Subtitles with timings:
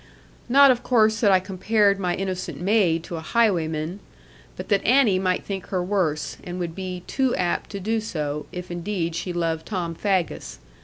[0.49, 3.99] Not, of course, that I compared my innocent maid to a highwayman;
[4.57, 8.47] but that Annie might think her worse, and would be too apt to do so,
[8.51, 10.57] if indeed she loved Tom Faggus.